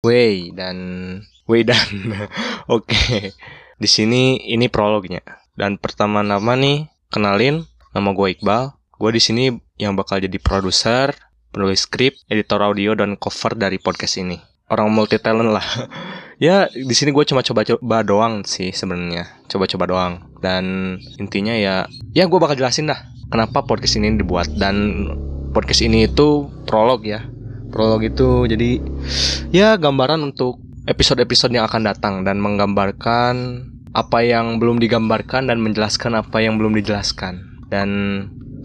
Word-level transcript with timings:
Wei 0.00 0.48
dan 0.56 0.76
Wei 1.44 1.60
dan 1.60 1.84
Oke. 2.76 3.36
Di 3.76 3.88
sini 3.88 4.40
ini 4.48 4.72
prolognya. 4.72 5.20
Dan 5.52 5.76
pertama 5.76 6.24
nama 6.24 6.56
nih 6.56 6.88
kenalin 7.12 7.68
nama 7.92 8.08
gue 8.16 8.32
Iqbal. 8.32 8.72
Gue 8.96 9.10
di 9.12 9.20
sini 9.20 9.52
yang 9.76 9.96
bakal 9.96 10.24
jadi 10.24 10.40
produser, 10.40 11.12
penulis 11.52 11.84
skrip, 11.84 12.16
editor 12.32 12.64
audio 12.64 12.96
dan 12.96 13.20
cover 13.20 13.52
dari 13.52 13.76
podcast 13.76 14.16
ini. 14.20 14.40
Orang 14.72 14.88
multi 14.88 15.20
talent 15.20 15.52
lah. 15.52 15.64
ya 16.44 16.70
di 16.72 16.94
sini 16.96 17.12
gue 17.12 17.24
cuma 17.28 17.44
coba-coba 17.44 18.00
doang 18.00 18.40
sih 18.48 18.72
sebenarnya. 18.72 19.28
Coba-coba 19.52 19.84
doang. 19.84 20.14
Dan 20.40 20.96
intinya 21.20 21.52
ya 21.52 21.84
ya 22.16 22.24
gue 22.24 22.38
bakal 22.40 22.56
jelasin 22.56 22.88
dah 22.88 23.04
kenapa 23.28 23.68
podcast 23.68 24.00
ini 24.00 24.16
dibuat 24.16 24.48
dan 24.56 25.08
podcast 25.52 25.84
ini 25.84 26.08
itu 26.08 26.48
prolog 26.64 27.04
ya. 27.04 27.20
Prolog 27.70 28.02
itu 28.02 28.44
jadi 28.50 28.82
ya 29.54 29.78
gambaran 29.78 30.20
untuk 30.34 30.58
episode-episode 30.90 31.54
yang 31.54 31.66
akan 31.70 31.86
datang 31.86 32.14
dan 32.26 32.42
menggambarkan 32.42 33.64
apa 33.90 34.22
yang 34.22 34.62
belum 34.62 34.78
digambarkan 34.78 35.50
dan 35.50 35.58
menjelaskan 35.62 36.18
apa 36.18 36.42
yang 36.42 36.58
belum 36.58 36.74
dijelaskan. 36.78 37.66
Dan 37.70 37.88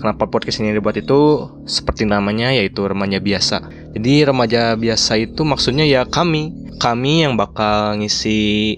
kenapa 0.02 0.30
podcast 0.30 0.62
ini 0.62 0.74
dibuat 0.74 0.98
itu 0.98 1.50
seperti 1.66 2.06
namanya 2.06 2.54
yaitu 2.54 2.86
remaja 2.86 3.22
biasa. 3.22 3.70
Jadi 3.94 4.14
remaja 4.26 4.74
biasa 4.78 5.18
itu 5.22 5.42
maksudnya 5.46 5.86
ya 5.86 6.06
kami, 6.06 6.74
kami 6.78 7.26
yang 7.26 7.38
bakal 7.38 7.98
ngisi 7.98 8.76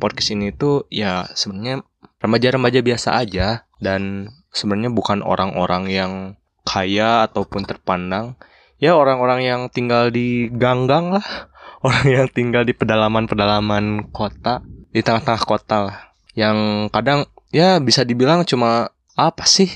podcast 0.00 0.32
ini 0.32 0.52
itu 0.52 0.88
ya 0.88 1.28
sebenarnya 1.36 1.84
remaja-remaja 2.20 2.80
biasa 2.80 3.16
aja 3.20 3.68
dan 3.80 4.32
sebenarnya 4.52 4.92
bukan 4.92 5.20
orang-orang 5.24 5.84
yang 5.88 6.12
kaya 6.64 7.28
ataupun 7.28 7.64
terpandang. 7.68 8.36
Ya 8.80 8.96
orang-orang 8.96 9.44
yang 9.44 9.60
tinggal 9.68 10.08
di 10.08 10.48
ganggang 10.48 11.12
lah 11.12 11.26
orang 11.86 12.06
yang 12.08 12.26
tinggal 12.32 12.64
di 12.64 12.72
pedalaman-pedalaman 12.72 14.08
kota, 14.12 14.64
di 14.92 15.00
tengah-tengah 15.04 15.44
kota 15.44 15.76
lah. 15.88 15.98
Yang 16.32 16.88
kadang 16.92 17.20
ya 17.52 17.76
bisa 17.80 18.04
dibilang 18.04 18.48
cuma 18.48 18.88
apa 19.16 19.44
sih 19.44 19.68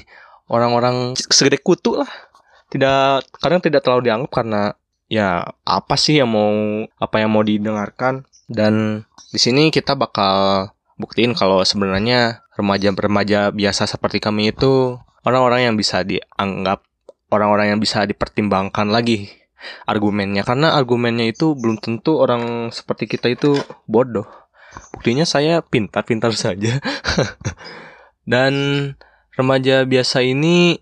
orang-orang 0.48 1.16
segede 1.16 1.60
kutu 1.60 2.00
lah. 2.00 2.08
Tidak 2.72 3.38
kadang 3.38 3.60
tidak 3.60 3.84
terlalu 3.84 4.08
dianggap 4.08 4.30
karena 4.32 4.62
ya 5.06 5.44
apa 5.68 5.94
sih 6.00 6.18
yang 6.18 6.32
mau 6.32 6.52
apa 6.96 7.20
yang 7.20 7.30
mau 7.30 7.44
didengarkan 7.44 8.24
dan 8.48 9.04
di 9.30 9.38
sini 9.38 9.68
kita 9.68 9.94
bakal 9.94 10.68
buktiin 10.96 11.36
kalau 11.36 11.60
sebenarnya 11.62 12.44
remaja-remaja 12.56 13.52
biasa 13.52 13.84
seperti 13.90 14.22
kami 14.22 14.54
itu 14.54 14.96
orang-orang 15.26 15.70
yang 15.70 15.74
bisa 15.74 16.06
dianggap 16.06 16.86
orang-orang 17.34 17.74
yang 17.74 17.80
bisa 17.82 18.06
dipertimbangkan 18.06 18.88
lagi 18.88 19.28
argumennya. 19.84 20.46
Karena 20.46 20.76
argumennya 20.76 21.28
itu 21.28 21.58
belum 21.58 21.80
tentu 21.82 22.20
orang 22.20 22.70
seperti 22.70 23.10
kita 23.10 23.32
itu 23.32 23.58
bodoh. 23.90 24.26
Buktinya 24.94 25.26
saya 25.26 25.62
pintar-pintar 25.62 26.34
saja. 26.34 26.78
Dan 28.32 28.54
remaja 29.34 29.84
biasa 29.84 30.24
ini 30.24 30.78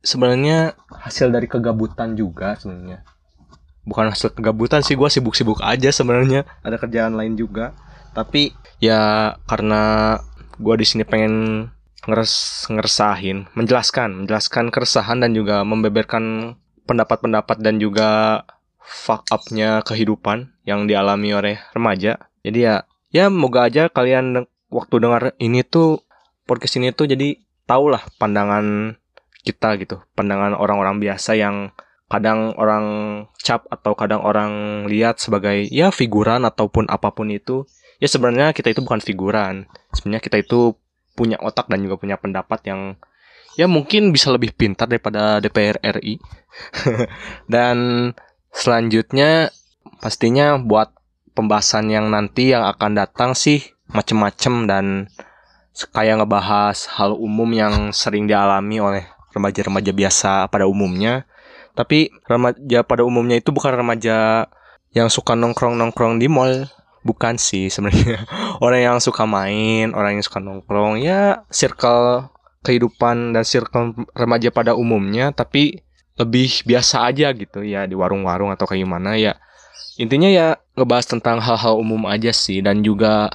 sebenarnya 0.00 0.74
hasil 0.88 1.28
dari 1.28 1.46
kegabutan 1.46 2.16
juga 2.16 2.56
sebenarnya. 2.56 3.04
Bukan 3.84 4.12
hasil 4.12 4.36
kegabutan 4.36 4.84
sih 4.84 4.96
gue 4.96 5.08
sibuk-sibuk 5.08 5.60
aja 5.64 5.88
sebenarnya. 5.92 6.44
Ada 6.64 6.76
kerjaan 6.80 7.16
lain 7.16 7.36
juga. 7.36 7.76
Tapi 8.10 8.52
ya 8.82 9.34
karena 9.46 10.16
gue 10.60 10.74
di 10.76 10.86
sini 10.86 11.06
pengen 11.06 11.68
ngeres 12.08 12.64
ngeresahin 12.72 13.50
menjelaskan 13.52 14.24
menjelaskan 14.24 14.72
keresahan 14.72 15.20
dan 15.20 15.36
juga 15.36 15.60
membeberkan 15.66 16.56
pendapat-pendapat 16.88 17.60
dan 17.60 17.78
juga 17.78 18.42
fuck 18.90 19.22
up-nya 19.30 19.86
kehidupan 19.86 20.50
yang 20.66 20.90
dialami 20.90 21.30
oleh 21.30 21.56
remaja. 21.70 22.18
Jadi 22.42 22.58
ya, 22.66 22.82
ya 23.14 23.30
moga 23.30 23.70
aja 23.70 23.86
kalian 23.86 24.50
waktu 24.66 24.94
dengar 24.98 25.22
ini 25.38 25.62
tuh 25.62 26.02
podcast 26.50 26.82
ini 26.82 26.90
tuh 26.90 27.06
jadi 27.06 27.38
lah 27.70 28.02
pandangan 28.18 28.98
kita 29.46 29.78
gitu, 29.78 30.02
pandangan 30.18 30.58
orang-orang 30.58 30.98
biasa 30.98 31.38
yang 31.38 31.70
kadang 32.10 32.50
orang 32.58 32.86
cap 33.38 33.62
atau 33.70 33.94
kadang 33.94 34.26
orang 34.26 34.84
lihat 34.90 35.22
sebagai 35.22 35.70
ya 35.70 35.94
figuran 35.94 36.42
ataupun 36.42 36.90
apa 36.90 37.14
pun 37.14 37.30
itu. 37.30 37.62
Ya 38.02 38.10
sebenarnya 38.10 38.50
kita 38.50 38.74
itu 38.74 38.82
bukan 38.82 38.98
figuran. 38.98 39.70
Sebenarnya 39.94 40.18
kita 40.18 40.42
itu 40.42 40.74
punya 41.20 41.36
otak 41.36 41.68
dan 41.68 41.84
juga 41.84 42.00
punya 42.00 42.16
pendapat 42.16 42.64
yang 42.64 42.96
ya 43.60 43.68
mungkin 43.68 44.08
bisa 44.08 44.32
lebih 44.32 44.56
pintar 44.56 44.88
daripada 44.88 45.36
DPR 45.44 45.76
RI. 46.00 46.16
Dan 47.52 48.10
selanjutnya 48.56 49.52
pastinya 50.00 50.56
buat 50.56 50.96
pembahasan 51.36 51.92
yang 51.92 52.08
nanti 52.08 52.56
yang 52.56 52.64
akan 52.64 52.96
datang 52.96 53.36
sih 53.36 53.60
macem-macem 53.92 54.64
dan 54.64 55.12
kayak 55.92 56.20
ngebahas 56.20 56.88
hal 56.98 57.14
umum 57.14 57.48
yang 57.54 57.94
sering 57.94 58.26
dialami 58.26 58.80
oleh 58.80 59.04
remaja-remaja 59.36 59.92
biasa 59.94 60.32
pada 60.50 60.66
umumnya. 60.66 61.28
Tapi 61.76 62.10
remaja 62.26 62.82
pada 62.82 63.06
umumnya 63.06 63.38
itu 63.38 63.54
bukan 63.54 63.72
remaja 63.76 64.50
yang 64.90 65.06
suka 65.06 65.38
nongkrong-nongkrong 65.38 66.18
di 66.18 66.26
mall, 66.26 66.66
bukan 67.02 67.40
sih 67.40 67.72
sebenarnya. 67.72 68.24
Orang 68.64 68.80
yang 68.80 68.98
suka 69.00 69.24
main, 69.24 69.96
orang 69.96 70.20
yang 70.20 70.24
suka 70.24 70.36
nongkrong, 70.36 71.00
ya 71.00 71.48
circle 71.48 72.28
kehidupan 72.60 73.32
dan 73.32 73.44
circle 73.44 73.96
remaja 74.12 74.52
pada 74.52 74.76
umumnya 74.76 75.32
tapi 75.32 75.80
lebih 76.20 76.68
biasa 76.68 77.08
aja 77.08 77.32
gitu 77.32 77.64
ya 77.64 77.88
di 77.88 77.96
warung-warung 77.96 78.52
atau 78.52 78.68
kayak 78.68 78.84
gimana 78.84 79.16
ya 79.16 79.40
intinya 79.96 80.28
ya 80.28 80.60
ngebahas 80.76 81.08
tentang 81.16 81.40
hal-hal 81.40 81.80
umum 81.80 82.04
aja 82.04 82.32
sih 82.36 82.60
dan 82.60 82.84
juga 82.84 83.32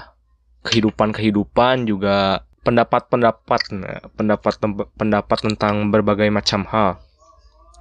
kehidupan-kehidupan 0.66 1.90
juga 1.90 2.46
pendapat-pendapat 2.62 3.62
nah, 3.74 4.02
pendapat 4.14 4.54
pendapat 4.98 5.38
tentang 5.42 5.90
berbagai 5.90 6.30
macam 6.30 6.66
hal 6.70 7.02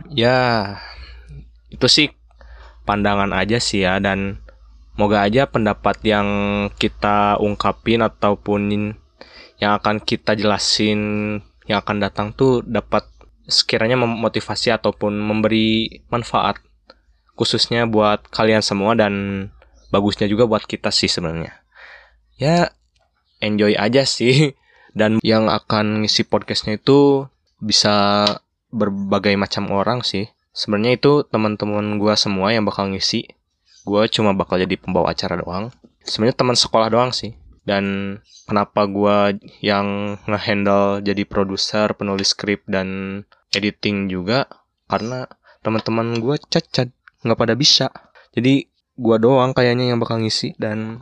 ya 0.09 0.77
itu 1.69 1.85
sih 1.89 2.09
pandangan 2.89 3.33
aja 3.33 3.61
sih 3.61 3.85
ya 3.85 4.01
dan 4.01 4.44
moga 4.95 5.27
aja 5.27 5.51
pendapat 5.51 5.99
yang 6.07 6.29
kita 6.79 7.39
ungkapin 7.43 8.03
ataupun 8.03 8.95
yang 9.59 9.73
akan 9.79 10.03
kita 10.03 10.35
jelasin 10.39 11.01
yang 11.65 11.81
akan 11.81 11.99
datang 12.03 12.31
tuh 12.35 12.61
dapat 12.63 13.07
sekiranya 13.49 14.01
memotivasi 14.01 14.73
ataupun 14.73 15.17
memberi 15.17 16.01
manfaat 16.09 16.61
khususnya 17.35 17.85
buat 17.85 18.25
kalian 18.31 18.63
semua 18.63 18.95
dan 18.95 19.47
bagusnya 19.91 20.31
juga 20.31 20.47
buat 20.47 20.65
kita 20.65 20.95
sih 20.95 21.11
sebenarnya. 21.11 21.55
Ya 22.39 22.75
enjoy 23.43 23.75
aja 23.79 24.07
sih 24.07 24.55
dan 24.99 25.19
yang 25.21 25.51
akan 25.51 26.07
ngisi 26.07 26.25
podcastnya 26.27 26.79
itu 26.79 27.29
bisa 27.59 28.27
berbagai 28.71 29.35
macam 29.39 29.71
orang 29.75 30.03
sih. 30.03 30.31
Sebenarnya 30.55 30.99
itu 30.99 31.13
teman-teman 31.27 31.99
gue 31.99 32.15
semua 32.15 32.55
yang 32.55 32.63
bakal 32.63 32.91
ngisi. 32.91 33.27
Gue 33.85 34.09
cuma 34.09 34.33
bakal 34.33 34.61
jadi 34.61 34.81
pembawa 34.81 35.13
acara 35.13 35.37
doang. 35.37 35.69
Sebenarnya 36.05 36.37
teman 36.37 36.57
sekolah 36.57 36.89
doang 36.89 37.13
sih 37.13 37.37
dan 37.65 38.17
kenapa 38.45 38.85
gue 38.85 39.41
yang 39.65 40.21
ngehandle 40.29 41.01
jadi 41.01 41.25
produser, 41.25 41.93
penulis 41.97 42.37
skrip 42.37 42.65
dan 42.69 43.21
editing 43.57 44.13
juga 44.13 44.45
karena 44.89 45.25
teman-teman 45.65 46.21
gue 46.21 46.37
cacat 46.49 46.93
nggak 47.25 47.39
pada 47.41 47.57
bisa. 47.57 47.89
Jadi 48.37 48.69
gue 48.95 49.17
doang 49.17 49.57
kayaknya 49.57 49.91
yang 49.93 49.99
bakal 49.99 50.21
ngisi 50.21 50.53
dan 50.61 51.01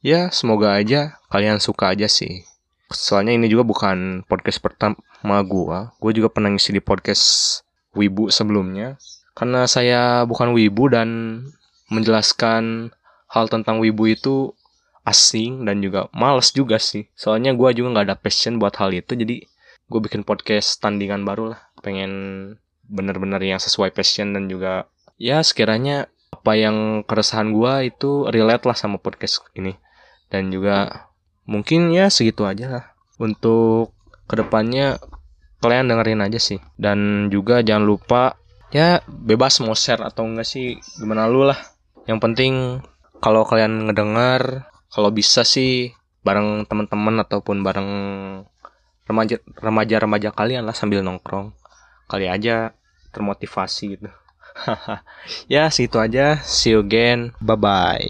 ya 0.00 0.32
semoga 0.32 0.74
aja 0.74 1.20
kalian 1.28 1.60
suka 1.60 1.92
aja 1.92 2.08
sih. 2.08 2.48
Soalnya 2.92 3.36
ini 3.36 3.48
juga 3.48 3.64
bukan 3.64 4.24
podcast 4.24 4.60
pertama 4.64 5.40
gue. 5.44 5.78
Gue 6.00 6.12
juga 6.16 6.28
pernah 6.32 6.52
ngisi 6.52 6.76
di 6.76 6.82
podcast 6.84 7.60
Wibu 7.92 8.32
sebelumnya. 8.32 8.96
Karena 9.32 9.64
saya 9.64 10.28
bukan 10.28 10.52
Wibu 10.52 10.92
dan 10.92 11.08
menjelaskan 11.92 12.90
hal 13.28 13.46
tentang 13.52 13.80
Wibu 13.84 14.08
itu 14.08 14.56
asing 15.02 15.66
dan 15.66 15.82
juga 15.82 16.08
males 16.14 16.54
juga 16.54 16.78
sih. 16.78 17.10
Soalnya 17.18 17.52
gue 17.52 17.68
juga 17.74 17.88
nggak 17.92 18.06
ada 18.08 18.16
passion 18.18 18.56
buat 18.56 18.74
hal 18.78 18.94
itu 18.94 19.12
jadi 19.18 19.44
gue 19.90 20.00
bikin 20.00 20.22
podcast 20.24 20.80
tandingan 20.80 21.26
baru 21.26 21.56
lah. 21.56 21.60
Pengen 21.84 22.12
bener-bener 22.86 23.40
yang 23.42 23.60
sesuai 23.60 23.92
passion 23.92 24.32
dan 24.32 24.46
juga 24.46 24.86
ya 25.18 25.42
sekiranya 25.42 26.08
apa 26.32 26.52
yang 26.56 27.06
keresahan 27.06 27.52
gue 27.52 27.92
itu 27.92 28.26
relate 28.30 28.64
lah 28.64 28.76
sama 28.78 28.96
podcast 29.02 29.42
ini. 29.58 29.76
Dan 30.32 30.48
juga 30.48 31.08
mungkin 31.44 31.92
ya 31.92 32.08
segitu 32.08 32.48
aja 32.48 32.66
lah. 32.70 32.84
Untuk 33.20 33.92
ke 34.30 34.34
depannya 34.38 34.96
kalian 35.60 35.90
dengerin 35.90 36.24
aja 36.24 36.38
sih. 36.40 36.58
Dan 36.78 37.28
juga 37.28 37.60
jangan 37.60 37.84
lupa 37.84 38.22
ya 38.72 39.04
bebas 39.04 39.60
mau 39.60 39.76
share 39.76 40.00
atau 40.00 40.24
enggak 40.24 40.48
sih 40.48 40.80
gimana 40.96 41.28
lu 41.28 41.44
lah 41.44 41.60
yang 42.06 42.18
penting 42.18 42.82
kalau 43.22 43.46
kalian 43.46 43.86
ngedengar 43.90 44.66
kalau 44.90 45.10
bisa 45.14 45.46
sih 45.46 45.94
bareng 46.22 46.66
teman-teman 46.66 47.22
ataupun 47.22 47.62
bareng 47.62 47.90
remaja 49.06 49.96
remaja 49.98 50.30
kalian 50.30 50.66
lah 50.66 50.74
sambil 50.74 51.02
nongkrong 51.02 51.54
kali 52.06 52.30
aja 52.30 52.74
termotivasi 53.10 53.98
gitu 53.98 54.10
ya, 55.52 55.72
segitu 55.72 55.96
aja. 55.96 56.40
See 56.44 56.76
you 56.76 56.84
again. 56.84 57.32
Bye 57.40 57.56
bye. 57.56 58.08